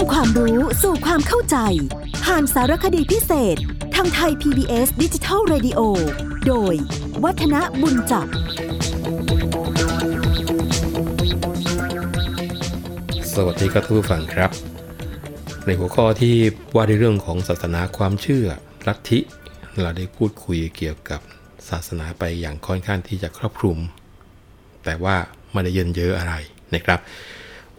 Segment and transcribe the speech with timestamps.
[0.00, 1.56] ำความรู้สู่ความเข้าใจ
[2.24, 3.56] ผ่านสารคดีพิเศษ
[3.94, 5.80] ทางไทย PBS ดิจิทัล Radio
[6.46, 6.74] โดย
[7.24, 8.26] วัฒนบุญจับ
[13.34, 14.50] สวัสดีครับท่านผู้ฟังครับ
[15.66, 16.34] ในหัวข้อที่
[16.74, 18.46] ว่าในเรื่องของศาสนาความเชื่อ
[18.86, 19.18] ลัทธิ
[19.80, 21.20] เราได้พูดคุยเกี่ยวกับ
[21.68, 23.78] ศาสนาไปอย่างค่อนข้างที่จะครอบคลุม
[24.84, 25.16] แต่ว่า
[25.52, 26.34] ไม่ได้เยินเยอะอะไร
[26.74, 27.00] นะครับ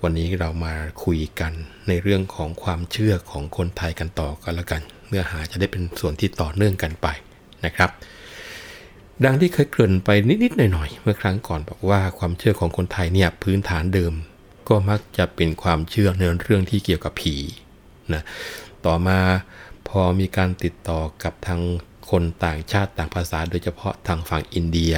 [0.05, 1.53] วันนี้เรามาคุยกัน
[1.87, 7.07] ในเรื่องของความเชื่อของคนไทยกันต่อกันล้วกัน เนื้อหาจะได้เป็นส่วนที่ต่อเนื่องกันไป
[7.65, 7.89] นะครับ
[9.25, 10.09] ดังที่เคยเกริ่นไป
[10.43, 14.13] นิดๆหน่อยๆเมื่อครั้งก่อนบอกว่าความเชื่อของคนไทยเนี่ยพื้นฐานเดิม
[14.69, 17.35] ก็มักจะเป็นความเชื่อในเรื่องที่เกี่ยวกับผี
[18.13, 18.23] นะ
[18.85, 19.19] ต่อมา
[19.87, 21.61] พอมีการติดต่อกับทาง
[22.09, 24.93] คนต่างชาติต่างภาษาโดยเฉพาะทางฝั่งอินเดีย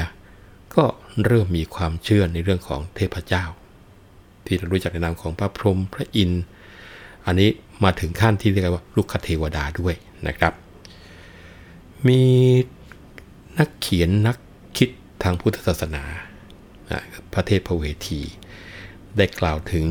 [0.75, 0.85] ก็
[1.25, 3.45] เริ่มมีความเชื่อในเรื่องของเทพเจ้า
[4.45, 6.43] ที่เรารู้จักในนามของพระพรหมพระอินทร์
[7.25, 7.49] อันนี้
[7.83, 9.95] มาถึงขั้นที่เรียกว่าลูกคเทวดาด้วย
[10.27, 10.53] นะครับ
[12.07, 12.21] มี
[13.59, 14.37] นักเขียนนัก
[14.77, 14.89] คิด
[15.23, 16.03] ทางพุทธศาสนา
[17.33, 18.21] พระเทพพระเวที
[19.17, 19.85] ได้กล่าวถึง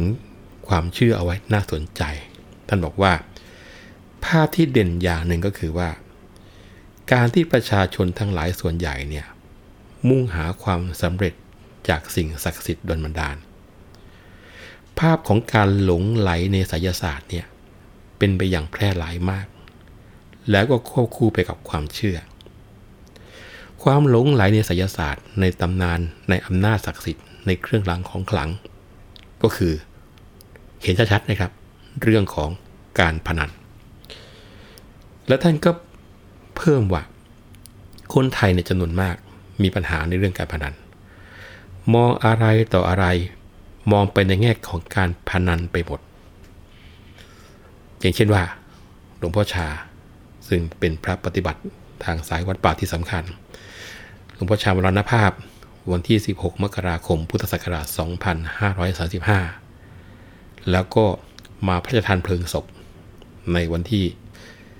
[0.68, 2.02] ความเชื่อเอาไว้น่าสนใจ
[2.68, 3.12] ท่านบอกว่า
[4.24, 5.90] ภาพที่เด่นอย่างหนึ่งก็คือว่า
[7.12, 9.26] การที่ประชาชนทั้งหลายส่วนใหญ่เนี่ย
[10.08, 11.34] มุ่งหาความสำเร็จ
[11.88, 13.36] จากสิ่งศักดิ์สิทธิ์ดลบันดาล
[14.98, 17.46] ภาพของการหลงไหลในไสยศาสตร์เนี่ย
[18.18, 19.46] เป็นไปอย่างแพร่หลายมาก
[20.50, 22.18] แล้วก็ควบคู่ไปกับความเชื่อ
[23.82, 28.50] ความหลงไหลในไสยศาสตร์ ในตำนานในอำนาจศักดิ์สิทธิ์ในเครื่องรางของขลัง
[29.42, 29.74] ก็คือ
[30.82, 31.52] เห็นชัดๆนะครับ
[32.02, 32.50] เรื่องของ
[33.00, 33.50] การพนัน
[35.28, 35.70] และท่านก็
[36.56, 37.02] เพิ่มว่า
[38.14, 39.16] คนไทยในจำนวนมาก
[39.62, 40.74] มีปัญหาในเรื่องการพนัน
[41.94, 43.06] มองอะไรต่ออะไร
[43.90, 46.00] มองไปในแง่ของการพนันไปหมด
[48.00, 48.42] อย่างเช่นว่า
[49.18, 49.66] หลวงพ่อชา
[50.48, 51.60] ซึ่งเป็นพระปฏิบัติ
[52.04, 53.24] ทางสายวัดป่าที่สำคัญ
[54.34, 55.30] หลวงพ่อชามรณภาพ
[55.92, 57.86] วันที่ 16 มกราคม พุทธศักราช
[59.52, 61.04] 2535 แล้วก็
[61.68, 62.64] มาพระราชทานเพลิงศพ
[63.52, 64.04] ในวันที่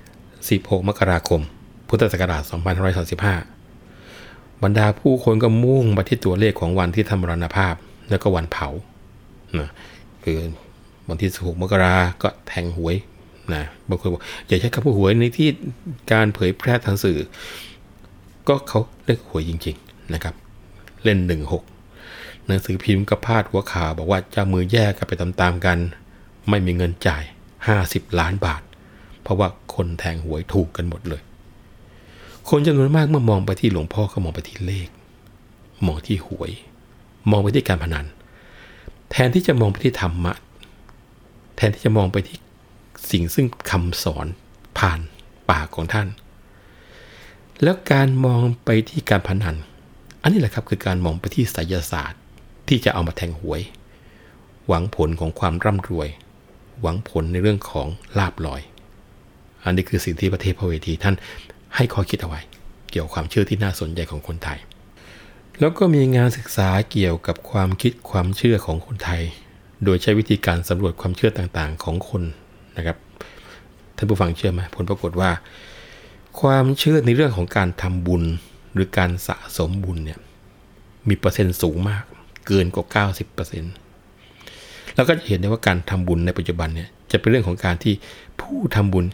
[0.07, 1.41] 16 มกราคม
[1.89, 2.43] พุทธศักราช
[3.53, 7.75] 2535 บรรดาผู้คนก็มุ่งไปที่ตัวเลขของวันที่ทำมรณภาพ
[8.11, 8.69] แล้วก็วันเผา
[9.61, 9.71] นะ
[10.25, 10.37] คือ
[11.09, 12.97] วันที่16มกราก็แทงหวย
[13.55, 15.49] นะบางคนบอกอย่าใช้คำพูดหวยในที่
[16.13, 17.19] การเผยแพร่ทางสื่อ
[18.49, 20.35] ก็เขาเล่นหวยจริง ๆนะครับ
[21.05, 21.19] เล่น
[21.83, 25.79] 16 หนังสือพิมพ์ก็พาดหัวข่าวบอกว่าเจ้ามือแยกกันไปตามๆกัน
[26.49, 27.25] ไม่มีเงินจ่าย
[27.71, 28.63] 50 ล้านบาท
[29.23, 31.23] เพราะว่าคนแทงหวยถูกกันหมดเลย
[32.49, 34.89] คนจำนวนมากเมื่อมองไปที่หลวงพ่อก็มองไปที่เลข
[35.87, 36.51] มองที่หวย
[37.31, 38.07] มองไปที่การพนัน
[39.13, 40.33] แทนที่จะมองไปที่ธรรมะ
[41.57, 42.39] แทนที่จะมองไปที่
[43.11, 44.27] สิ่งซึ่งคำสอน
[44.79, 45.01] ผ่าน
[45.51, 46.09] ปากของท่าน
[47.63, 49.57] แล้วการมองไปที่การพนัน
[50.23, 52.21] อันนี้แหละครับคือการมองไปที่ไสยศาสตร์
[52.69, 53.61] ที่จะเอามาแทงหวย
[54.67, 56.09] หวังผลของความร่ำรวย
[56.81, 57.87] หวังผลในเรื่องของ
[58.19, 58.63] ลาบลอย
[59.65, 61.15] อันนี้คือสิ่งที่ประเทศพระเวทีท่าน
[61.77, 62.41] ให้ข้อคิดเอาไว้
[62.91, 64.59] เกี่ยวกับความเชื่อที่น่าสนใจของคนไทย
[65.61, 69.23] แล้วก็มีงานศึกษาเกี่ยวกับความคิดความเชื่อของคนไทย
[69.85, 72.23] โดยใช้วิธีการสำรวจความเชื่อต่างๆ ของคน
[72.77, 72.97] นะครับ
[73.97, 75.31] ท่านผู้ฟังเชื่อไหมผลปรากฏว่า
[76.41, 78.23] ความเชื่อในเรื่องของการทำบุญ
[78.73, 80.19] หรือการสะสมบุญเนี่ย
[81.09, 82.03] มีเปอร์เซ็นต์สูงมาก
[82.47, 83.05] เกินกว่า
[83.91, 87.95] 90%แล้วก็จะเห็นได้ว่าการทำบุญในปัจจุบันเนี่ยจะเป็นเรื่องของการที่
[88.41, 89.07] ผู้ทำบุญ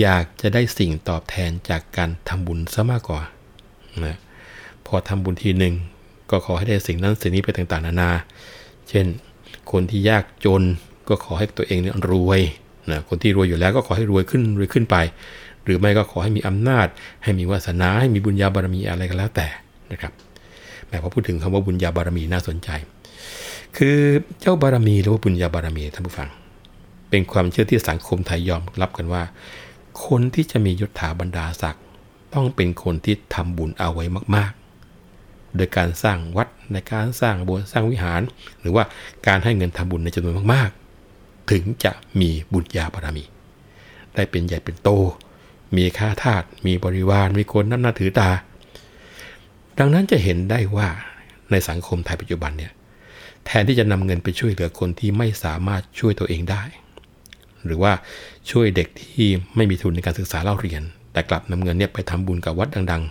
[0.00, 3.22] อยากจะได้สิ่งตอบแทนจากการทำบุญซะมากกว่า
[4.06, 4.18] นะ
[4.90, 5.74] พอทำบุญทีหนึ่ง
[6.30, 8.10] ก็ขอให้ได้สิ่งนั้นสิ่งนี้ไปต่างๆ นานา
[8.88, 9.06] เช่น
[9.70, 10.62] คนที่ยากจน
[11.08, 12.40] ก็ขอให้ตัวเองเนี่ยรวย
[12.90, 14.96] นะคนที่รวยอยู่แล้วก็ขอให้รวยขึ้นรวยขึ้นไป
[15.64, 16.86] หรือไม่ก็ขอให้มีอำนาจ
[17.22, 19.48] ให้มีวาสนาให้มีบุญญาบารมีอะไรก็แล้วแต่
[19.92, 20.12] นะครับ
[20.88, 22.68] แม้พอพูดถึงคำว่าบุญญาบารมีน่าสนใจ
[23.76, 23.96] คือ
[24.40, 26.28] เจ้าบารมีหรือว่าบุญญาบารมีท่านผู้ฟัง
[27.10, 29.22] เป็นความเชื่อที่สังคมไทยยอมรับกันว่า
[30.06, 31.84] คนที่จะมียศถาบรรดาศักดิ์
[32.34, 34.52] ต้องเป็นคนที่ทำบุญเอาไว้มาก
[35.56, 38.20] โดยการสร้างวัดในการสร้างโบสถ์สร้างวิหาร
[38.60, 38.84] หรือว่า
[39.26, 43.24] การให้เงินทำบุญในจำนวนมากๆ ถึงจะมีบุญญาบารมี
[44.14, 44.88] ได้เป็นใหญ่เป็นโต
[45.76, 48.30] มีค่าทาสมีบริวารมีคนนับหน้าถือตา
[49.78, 50.88] ดังนั้นจะเห็นได้ว่า
[51.50, 52.72] ในสังคมไทยปัจจุบันเนี่ย
[53.46, 56.62] แทนที่จะนำเงินไปช่วยเหลือคนที่ไม่สามารถช่วยตัวเองได้
[57.64, 57.92] หรือว่า
[58.50, 60.82] ช่วยเด็กที่ไม่มีทุนในการศึกษาเล่าเรียน
[61.12, 63.02] แต่กลับนำเงินเนี่ยไปทำบุญกับวัดดัง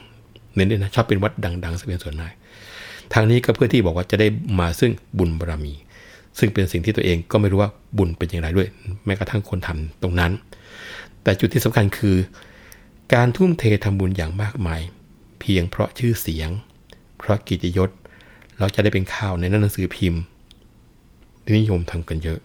[0.56, 2.34] เน้นๆนะชอบเป็นวัดดังๆซะเป็นส่วนมาก
[3.14, 4.28] ทางนี้ก็เพื่อที่บอกว่าจะได้
[4.60, 5.74] มาซึ่งบุญบารมี
[6.40, 8.68] ซึ่งเป็นสิ่งที่ตัวเองก็ไม่รู้ว่าบุญเป็นอย่างไรด้วย
[9.06, 10.32] แม้กระทั่งคนทำตรงนั้น
[11.24, 12.18] แต่จุดที่สำคัญคือ
[13.14, 14.82] การทุ่มเททำบุญอย่างมากมาย
[15.40, 16.50] เพียงเพราะชื่อเสียง
[17.18, 17.90] เพราะกิจยศ
[18.60, 20.22] เราจะได้เป็นข่าวในหนังสือพิมพ์
[21.58, 22.40] นิยมทำกันเยอะ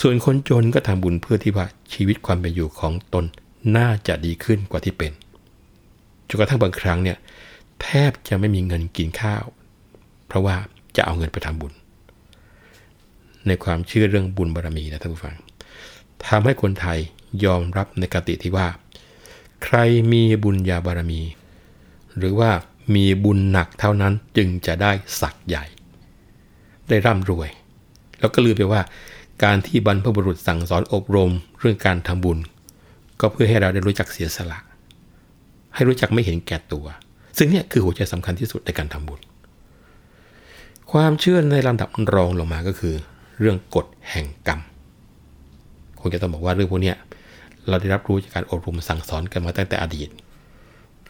[0.00, 3.24] ส่วนคนจนก็ทำบุญเพื่อที่ว่าชีวิตความเป็นอยู่ของตน
[3.76, 5.12] น่าจะดีขึ้นกว่าที่เป็น
[6.28, 7.18] จนกระทั่งบางครั้งเนี่ย
[7.82, 9.44] แทบจะไม่มีเงินกินข้าว
[10.26, 10.56] เพราะว่า
[10.96, 11.72] จะเอาเงินไปทำบุญ
[13.46, 15.36] ในความเชื่อเรื่องบุญบารรมีนะท่านผู้ฟัง
[16.26, 16.98] ทำให้คนไทย
[17.44, 18.68] ยอมรับในกติที่ว่า
[19.64, 19.76] ใคร
[20.12, 21.20] มีบุญญาบารมี
[22.18, 22.50] หรือว่า
[22.94, 25.64] มีบุญหนักเท่านั้นจึงจะได้สักใหญ่
[26.88, 27.48] ได้ร่ำรวย
[28.20, 28.80] แล้วก็ลืมไปว่า
[29.44, 32.38] การที่บรรพบุรุษสั่งสอนอบรมเรื่องการทำบุญ
[33.20, 34.58] ก็เพื่อให้เราได้รู้จักเสียสละ
[35.76, 36.86] ให้รู้จักไม่เห็นแก่ตัว
[37.38, 39.20] ซึ่งเนี่ยคือหัวใจสำคัญที่สุดในการทำบุญ
[40.92, 42.94] ความเชื่อในลำดับรองลงมาก็คือ
[43.40, 44.60] เรื่องกฎแห่งกรรม
[46.00, 46.94] คงจะต้องบอกว่าเรื่องพวกนี้
[47.68, 50.08] เราได้รับรู้จากการอบรมสั่งสอนกันมาตั้งแต่อดีต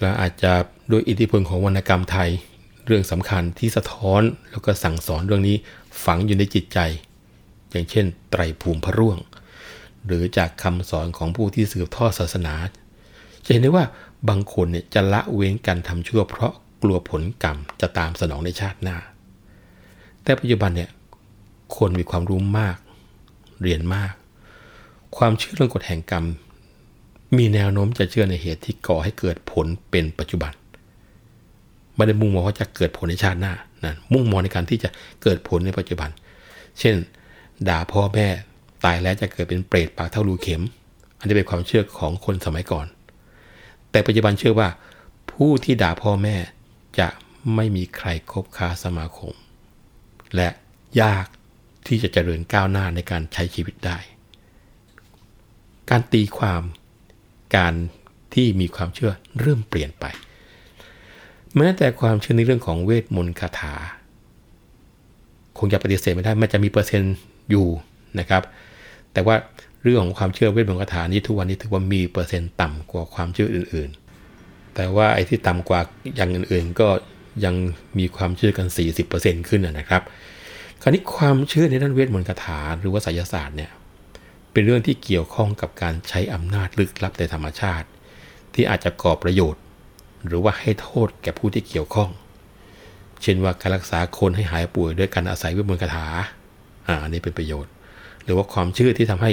[0.00, 0.52] และอาจจะ
[0.88, 2.30] โดยอิทธิพลของวรรณกรรมไทย
[2.86, 5.56] เรื่องสำคัญที่สะท้อนแล้วก็สั่งสอนเรื่องนี้
[6.04, 6.78] ฝังอยู่ในจิตใจ
[7.70, 9.18] อย่างเช่น ไตรภูมิพระร่วง
[10.06, 12.54] หรือจากคำสอนของผู้ที่สืบทอดศาสนา
[13.44, 13.84] จะเห็นได้ว่า
[14.28, 16.52] บางคนเนี่ยจะละเว้นการทำชั่วเพราะ
[16.82, 18.96] กลัวผลกรรมจะตามสนองในชาติหน้า
[20.22, 20.90] แต่ปัจจุบันเนี่ย
[21.76, 22.76] คนมีความรู้มาก
[23.62, 24.12] เรียนมาก
[25.16, 26.26] ความเชื่อเรื่องกฎแห่งกรรม
[27.36, 30.52] มีแนวโน้มจะเชื่อในเหตุที่ก่อให้เกิดผลเป็นปัจจุบัน
[31.94, 33.52] ไม่ได้มุ่งมองว่าจะเกิดผลในชาติหน้า
[33.84, 34.88] นะมุ่งมองในการที่จะ
[35.22, 36.10] เกิดผลในปัจจุบัน
[36.78, 36.94] เช่น
[37.68, 38.26] ด่าพ่อแม่
[38.84, 40.62] ตายแล้วจะเกิดเป็นเปรตปากเท่ารูเข็ม
[41.18, 42.86] อันนี้เป็นความเชื่อของคนสมัยก่อน
[43.96, 44.68] แต่ปัจจุบันเชื่อว่า
[45.32, 46.36] ผู้ที่ด่าพ่อแม่
[46.98, 47.08] จะ
[47.54, 49.34] ไม่มีใครคบค้าสมาคม
[50.36, 50.48] และ
[51.02, 51.26] ยาก
[51.86, 53.98] ที่จะเจริญก้าวหน้าในการใช้ชีวิตได้
[55.90, 56.62] การตีความ
[57.56, 57.74] การ
[58.34, 60.04] ที่มีความเชื่อเริ่มเปลี่ยนไป
[61.56, 63.74] แม้แต่ความเชื่อในเรื่องของเวทมนต์คาถา
[65.58, 67.16] คงจะปฏิเสธไม่ได้มันจะมีเปอร์เซ็นต์
[67.50, 67.66] อยู่
[68.18, 68.42] นะครับ
[69.12, 69.36] แต่ว่า
[69.86, 73.90] เรื่องของความเชื่อเวทมนต์คาถานี้ทุกวันนี้ถือว่ามีเปอร์เซ็นต์ต่ำกว่าความเชื่ออื่น
[74.32, 75.80] ๆ แต่ว่าไอ้ที่ต่ำกว่า
[76.16, 76.88] อย่างอื่น ๆ ก็
[77.44, 77.54] ยัง
[77.98, 78.66] มีความเชื่อกัน
[79.08, 80.02] 40%ขึ้นนะครับ
[80.82, 83.70] คราวนี้ความเชื่อในด้านเวทมนต์คาถาหรือว่าไสยศาสตร์เนี่ย
[84.52, 87.86] เป็นเรื่องที่เกี่ยวข้องกับการใช้อำนาจลึกลับในธรรมชาติ
[88.54, 89.62] ที่อาจจะก่อประโยชน์
[90.26, 92.10] หรือว่าให้โทษแก่ผู้ที่เกี่ยวข้อง
[93.22, 96.06] เช่นว่าการรักษาคนให้หายป่วยด้วยการอาศัยเวทมนต์คาถา
[96.86, 97.72] อ่าอันนี้เป็นประโยชน์
[98.24, 99.32] หรือว่าความเชื่อที่ทำให้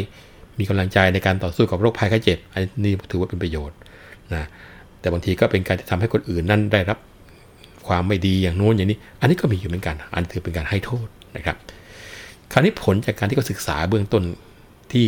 [0.60, 3.78] มีกำลังใจในการต่อสู้กับโรคภัยไข้เจ็บ อันนี้ถือว่าเป็นประโยชน์
[4.34, 4.48] นะ
[5.00, 6.98] แต่บางทีก็เป็นการที่ทำให้คนอื่นนั่นได้รับ
[7.88, 11.08] ความไม่ดีอย่างโน้นอย่างนี้ อันนี้ก็มีอยู่เหมือนกัน อันถือเป็นการให้โทษ
[11.38, 11.58] นะครับ
[12.52, 14.24] คราวนี้ผลจากการที่เขาศึกษาเบื้องต้น
[14.92, 15.06] ที่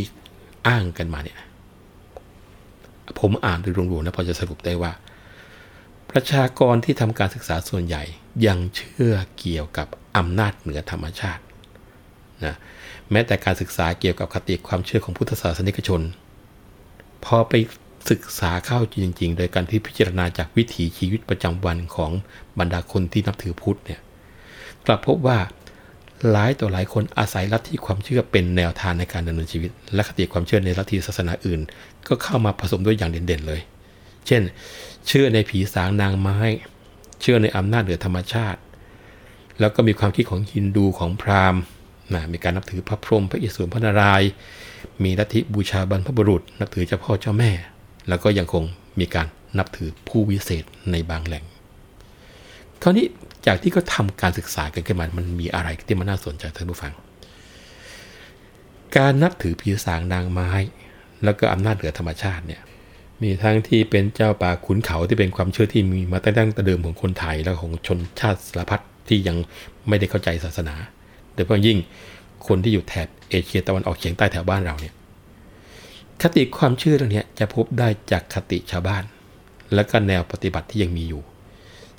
[0.67, 1.37] อ้างกันมาเนี่ย
[3.19, 4.91] ผมอ่านโดยรวมๆนะพอจะสรุปได้ว่า
[6.11, 8.03] ประชากรที่ทำการศึกษาส่วนใหญ่
[8.45, 9.87] ยังเชื่อเกี่ยวกับ
[10.17, 11.41] อำนาจเหนือธรรมชาติ
[12.43, 12.55] นะ
[13.11, 16.01] แม้แต่การศึกษาเกี่ยวกับคติความเชื่อของพุทธศาสนิกชน
[17.25, 17.53] พอไป
[18.09, 22.11] ศึกษาเข้าจริง ๆ โดยการที่พิจารณาจากวิถีชีวิตประจำวันของ
[22.59, 23.99] บรรดาคนที่นับถือพุทธเนี่ย
[24.85, 25.39] กลับพบว่า
[26.31, 31.61] หลายต่อหลายคนอาศัยลัทธิความเชื่อเป็นแนวทางในการดำเนินชีวิต และคติความเชื่อในลัทธิศาสนาอื่น
[32.07, 33.61] ก็เข้ามาผสมด้วยอย่างเด่นๆเลย
[34.27, 34.41] เช่น
[35.07, 36.39] เชื่อในผีสางนางไม้
[37.21, 38.59] เชื่อในอำนาจเหนือธรรมชาติ
[39.59, 41.61] แล้วก็มีความคิดของฮินดูของพราหมณ์
[42.13, 44.29] นะมีการนับถือพระพรหมพระอิศวรพระนารายณ์
[45.03, 47.51] มีลัทธิบูชาบรรพบุรุษ นับถือเจ้าพ่อเจ้าแม่
[48.09, 48.63] แล้วก็ยังคง
[48.99, 51.43] มีการนับถือผู้วิเศษในบางแหล่ง
[52.81, 53.05] คราวนี้
[53.45, 56.93] จากที่เขาทาการศึกษากันขึ้นมา มันมีอะไรที่มันน่าสนใจท่านผู้ฟัง
[58.97, 60.49] การนับถือผีสางนางไม้
[61.23, 62.61] แล้วก็อำนาจเหนือธรรมชาติเนี่ย
[63.21, 69.37] มีทั้งที่เป็นเจ้าป่าขุนเขาที่เป็นความเชื่อที่มีมาตั้งแต่เดิมของคนไทยและของชนชาติสารพัดที่ยัง
[69.87, 70.75] ไม่ได้เข้าใจศาสนา
[71.35, 71.77] โดยเฉพาะยิ่ง
[72.47, 74.93] คนที่อยู่แถบเอเชียตะวันออกเฉียงใต้แถวบ้านเราเนี่ย
[76.21, 79.03] คติความเชื่อเรื่องนี้จะพบได้จากคติชาวบ้าน
[79.73, 81.21] และก็แนวปฏิบัติที่ยังมีอยู่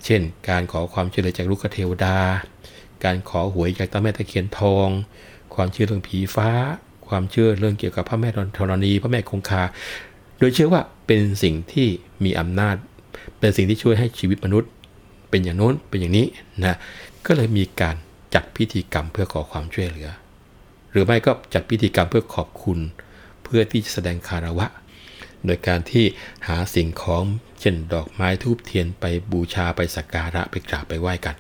[0.04, 2.16] เช่น การขอความช่วยเหลือจากลูกเทวดา
[3.04, 4.88] การขอหวยจากตาแม่ตะเคียนทอง
[5.54, 6.50] ความเชื่อเรื่องผีฟ้า
[7.08, 9.62] ความเชื่อเรื่องเกี่ยวกับพระแม่ธรณี พระแม่คงคา
[10.38, 11.88] โดยเชื่อว่าเป็นสิ่งที่
[12.24, 12.76] มีอำนาจ
[13.38, 14.70] เป็นสิ่งที่ช่วยให้ชีวิตมนุษย์
[15.30, 16.26] เป็นอย่างโน้นเป็นอย่างนี้
[16.64, 16.76] นะ
[17.26, 17.96] ก็เลยมีการ
[18.34, 20.08] จัดพิธีกรรมเพื่อขอความช่วยเหลือ
[20.90, 22.78] หรือไม่ก็จัดพิธีกรรมเพื่อขอบคุณ
[23.44, 24.66] เพื่อที่จะแสดงคารวะ
[25.46, 26.04] โดยการที่
[26.46, 27.22] หาสิ่งของ
[27.60, 31.36] เช่นดอกไม้ทูบเทียนไปบูชาไปสักการะไปกราบไปไหว้กัน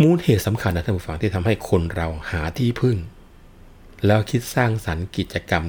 [0.00, 2.96] มูลเหตุสำคัญนะท่านผู้ฟังที่ทำให้คนเราหาที่พึ่ง
[4.06, 5.64] แล้วคิดสร้างสรรค์กิจกรรม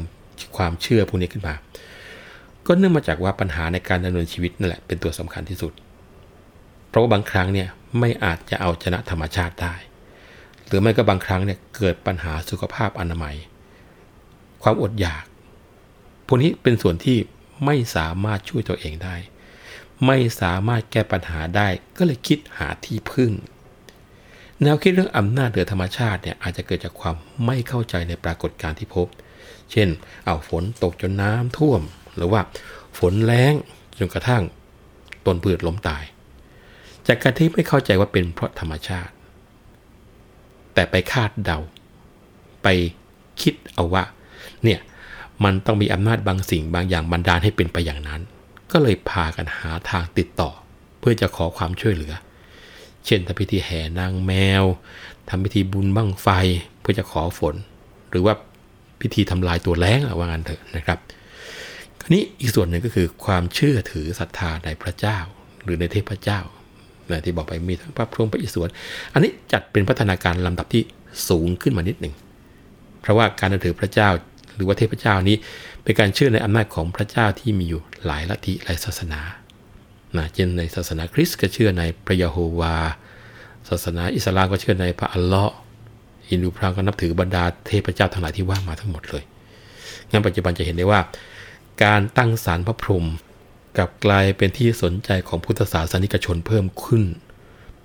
[0.57, 1.55] ความเชื่อพวกนี้ขึ้นมา
[2.65, 5.73] ก็เนื่องมาจากว่าปัญหาในการดำเนินชีวิตนั่นแหละเป็นตัวสำคัญที่สุด
[6.89, 7.67] เพราะว่าบางครั้งเนี่ย
[7.99, 9.75] ไม่อาจจะเอาชนะธรรมชาติได้
[10.65, 13.35] หรือไม่ก็บางครั้งเนี่ยเกิดปัญหาสุขภาพอนามัย
[14.63, 15.23] ความอดอยาก
[16.27, 17.17] พวกนี้เป็นส่วนที่
[17.65, 19.15] ไม่สามารถช่วยตัวเองได้
[20.05, 21.67] ไม่สามารถแก้ปัญหาได้
[21.97, 23.31] ก็เลยคิดหาที่พึ่ง
[24.61, 29.07] แนวคิดเรื่องอำนาจเหนือธรรมชาติเนี่ยอาจจะเกิดจากความไม่เข้าใจในปรากฏการณ์ที่พบ
[29.71, 29.89] เช่น
[30.25, 31.81] เอาฝนตกจนน้ำท่วม
[32.15, 32.41] หรือว่า
[32.97, 33.53] ฝนแรง
[33.97, 34.43] จนกระทั่ง
[35.25, 36.03] ต้นพืชล้มตาย
[37.07, 39.13] จากการที่ไม่เข้าใจว่าเป็นเพราะธรรมชาติ
[40.73, 41.59] แต่ไปคาดเดา
[42.63, 42.67] ไป
[43.41, 44.03] คิดเอาว่า
[44.63, 44.79] เนี่ย
[45.43, 48.21] มันต้องมีอำนาจบางสิ่งบางอย่างบันดาลให้เป็นไปอย่างนั้น
[48.71, 50.51] ก็เลยพากันหาทางติดต่อ
[50.99, 52.13] เพื่อจะขอความช่วยเหลือ
[53.05, 54.63] เช่นทำพิธีแห่นางแมว
[55.29, 56.27] ทำพิธีบุญบั้งไฟ
[56.79, 57.55] เพื่อจะขอฝน
[58.09, 58.33] หรือว่า
[59.01, 60.99] พิธีทำลายตัวแรงว่างันเถอะนะครับ
[62.01, 65.17] ครนี้อีกส่วนหนึ่งก็คือความเชื่อถือศรัทธาในพระเจ้า
[65.63, 66.39] หรือในเทพเจ้า
[67.13, 68.71] นะที่บอกไปมีทั้งพระพรหมพระอิศวร
[69.13, 70.83] อันนี้จัดเป็นพัฒนาการลำดับที่
[71.29, 72.13] สูงขึ้นมานิดหนึ่ง
[73.01, 74.09] เพราะว่าการนับถือพระเจ้า
[74.55, 75.35] หรือว่าเทพเจ้านี้
[75.83, 79.21] เป็นการเชื่อในอำนาจของพระเจ้าที่มีอยู่หลายลัทธิหลายศาสนา
[80.17, 82.75] นะเช่นในศาสนาคริสต์ก็เชื่อในพระยะโฮวา
[83.69, 85.55] ศาสนาอิสลามก็เชื่อในพระอัลเลาะห์
[86.29, 89.23] ฮินดูพราหมณ์ก็นับถือบรรดาเทพเจ้าทั้งหลายที่ว่ามาทั้งหมดเลย
[90.11, 90.99] งั้นปัจจุบันจะเห็นได้ว่า
[91.83, 93.05] การตั้งศาลพระพรหม
[93.77, 97.03] กับกลายเป็นที่สนใจของพุทธศาสนิกชนเพิ่มขึ้น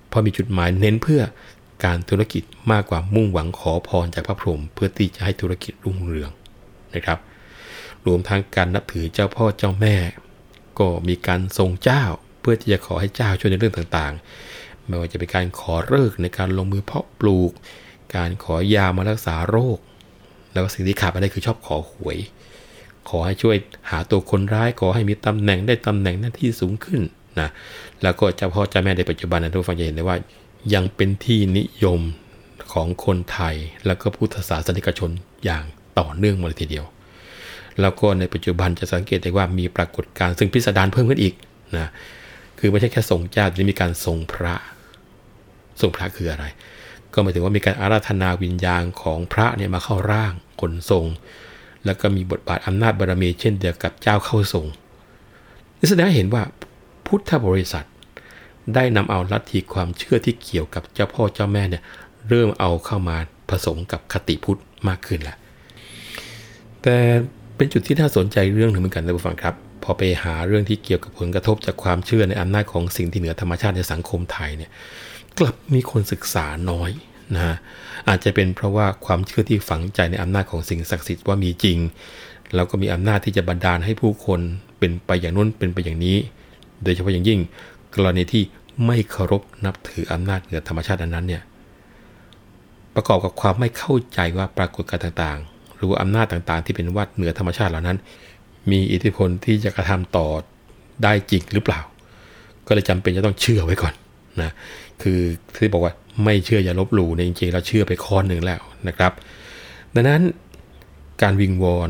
[0.07, 1.21] เพราะมีจุดหมายเน้นเพื่อ
[1.85, 6.31] การธุรกิจมากกว่ามุ่งหวังขอพรจากพระพรหมเพื่อที่จะให้ธุรกิจรุ่งเรือง
[6.95, 7.19] นะครับ
[8.05, 9.95] รวมทั้งการนับถือเจ้าพ่อเจ้าแม่
[10.79, 12.03] ก็มีการทรงเจ้า
[12.41, 17.51] เพื่อที่จะขอให้เจ้าช่วยในเรื่องต่างๆ ไม่ว่าจะเป็นการขอเลิกในการลงมือเพาะปลูก
[18.15, 19.77] การขอยามารักษาโรค
[20.53, 22.17] แล้วสิ่งที่ขาดไปได้คือชอบขอหวย
[23.09, 23.55] ขอให้ช่วย
[23.89, 27.01] หาตัวคนร้าย ขอให้มีตำแหน่งได้ตำแหน่งหน้าที่สูงขึ้น
[27.39, 27.49] นะ
[28.03, 30.17] แล้วก็เจ้าพ่อเจ้าแม่ในปัจจุบันนะทุกฟังจะเห็นได้ว่า
[30.73, 31.99] ยังเป็นที่นิยม
[32.73, 35.11] ของคนไทย แล้วก็พุทธศาสนิกชน
[35.45, 35.63] อย่าง
[35.99, 36.85] ต่อเนื่องมาเลยทีเดียว
[37.81, 41.33] แล้วก็ในปัจจุบันจะสังเกตได้ว่ามีปรากฏการณ์ซึ่งพิสดารเพิ่มขึ้นอีก
[41.77, 41.87] นะ
[42.59, 44.55] คือไม่ใช่แค่ส่งเจ้าแต่มีการส่งพระ
[45.81, 46.45] ส่งพระคืออะไร
[47.13, 51.05] ก็หมายถึงว่ามีการอาราธนาวิญญาณของพระเนี่ยมาเข้าร่างขนทรง
[51.87, 54.65] แล้วก็มีบทบาทอำนาจบารมีเช่นเดียวกับเจ้าเข้าทรง
[55.79, 56.43] นี่แสดงให้เห็นว่า
[57.05, 57.85] พุทธบริษัท
[58.75, 61.83] ได้นำเอาลัทธิความเชื่อที่เกี่ยวกับเจ้าพ่อเจ้าแม่เนี่ย
[62.29, 63.17] เริ่มเอาเข้ามา
[63.49, 65.37] ผสมกับคติพุทธมากขึ้นแล้ว
[66.81, 66.95] แต่
[67.55, 74.71] เป็นจุดที่น่าสนใจเรื่องหนึ่งเหมือนกันนะผู้ฟังครับ พอไปหาเรื่องที่เกี่ยวกับผลกระทบจากความเชื่อในอำนาจของสิ่งที่เหนือธรรมชาติในสังคมไทยเนี่ย
[75.39, 76.91] กลับมีคนศึกษาน้อย
[77.35, 77.55] นะฮะ
[78.07, 81.77] อาจจะเป็นเพราะว่าความเชื่อที่ฝังใจในอำนาจของสิ่งศักดิ์สิทธิ์ว่ามีจริง
[82.55, 84.39] แล้วก็มีอำนาจที่จะบันดาลให้ผู้คน
[84.79, 86.17] เป็นไปอย่างนู้นเป็นไปอย่างนี้
[86.83, 87.39] โดยเฉพาะอย่างยิ่ง
[87.95, 88.43] กรณีที่
[88.85, 91.43] ไม่เคารพนับถืออำนาจเหนือธรรมชาติอันนั้นเนี่ย
[92.95, 97.97] ประกอบกับความไม่เข้าใจว่าปรากฏการณ์ต่างๆ หรืออำนาจต่างๆ ที่เป็นวัดเหนือธรรมชาติเหล่านั้น
[98.71, 100.27] มีอิทธิพลที่จะกระทำต่อ
[101.03, 101.79] ได้จริงหรือเปล่า
[102.67, 103.93] ก็เลยจำเป็นจะต้องเชื่อไว้ก่อน
[104.41, 104.51] นะ
[105.01, 105.19] คือ
[105.55, 109.11] ที่บอกว่าไม่เชื่ออย่าลบหลู่ในจริงๆเราเชื่อไปข้อหนึ่งแล้วนะครับ
[109.93, 110.21] ดังนั้น
[111.21, 111.89] การวิงวอน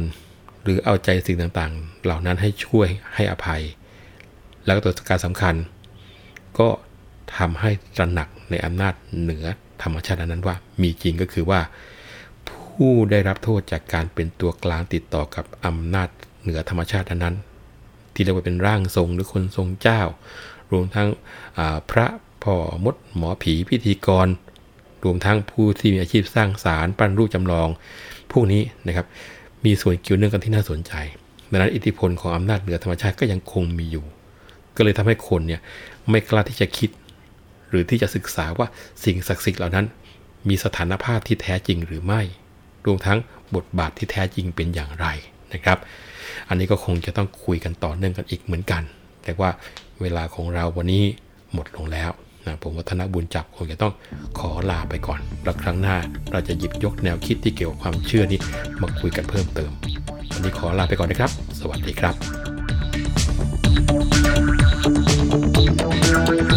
[0.63, 3.61] หรือเอาใจสิ่งต่างๆ เหล่านั้นให้ช่วยให้อภัย
[4.65, 5.55] แล้วก็ตัวการสำคัญ
[6.59, 6.67] ก็
[7.37, 9.45] ทำให้ตระหนักในอำนาจเหนือ
[9.83, 11.61] ธรรมชาตินั้นว่า มีจริงก็คือว่า
[12.49, 16.09] ผู้ได้รับโทษจากการเป็นตัวกลางติดต่อกับอำนาจ
[16.41, 17.35] เหนือธรรมชาตินั้น
[18.13, 20.01] ที่เรียกว่าเป็นร่างทรงหรือคนทรงเจ้า
[20.71, 21.09] รวมทั้ง
[21.91, 22.07] พระ
[22.47, 24.27] พ่อมดหมอผีพิธีกร
[25.03, 27.69] รวมทั้งผู้ที่มีอาชีพสร้างสารปั้นรูปจำลอง
[28.31, 29.05] พวกนี้นะครับ
[29.65, 30.93] มีส่วนเกี่ยวเนื่องกันที่น่าสนใจ
[31.51, 34.05] ดังนั้นอิทธิพลของอำนาจเหนือธรรมชาติก็ยังคงมีอยู่
[34.75, 35.61] ก็เลยทำให้คนเนี่ย
[36.09, 36.89] ไม่กล้าที่จะคิด
[37.69, 38.67] หรือที่จะศึกษาว่า
[39.03, 39.85] สิ่งศักดิ์สิทธิ์เหล่านั้น
[40.47, 42.21] มีสถานภาพที่แท้จริงหรือไม่
[42.85, 43.19] รวมทั้ง
[43.55, 45.07] บทบาทที่แท้จริงเป็นอย่างไร
[45.53, 45.77] นะครับ
[46.49, 48.83] อันนี้ก็คงจะต้องคุยกันต่อเนื่องกันอีกเหมือนกัน
[49.23, 49.49] แต่ว่า
[50.01, 51.03] เวลาของเราวันนี้
[51.53, 52.11] หมดลงแล้ว
[52.47, 53.93] นะผมวัฒนบุญจับคงจะต้อง
[54.39, 55.95] ขอลาไปก่อน แล้วครั้งหน้า
[56.31, 58.39] เราจะหยิบยกแนวคิดที่เกี่ยวกับความเชื่อนี้
[58.81, 59.71] มาคุยกันเพิ่มเติม
[60.31, 62.11] วันนี้ขอลาไปก่อนนะครับ สวัสดีครั
[66.53, 66.56] บ